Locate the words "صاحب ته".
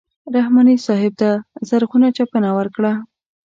0.87-1.29